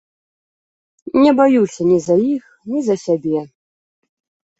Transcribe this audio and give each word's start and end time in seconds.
Не 1.23 1.33
баюся 1.39 1.81
ні 1.89 1.97
за 2.05 2.15
іх, 2.35 2.43
ні 2.73 2.79
за 2.87 2.95
сябе. 3.05 3.43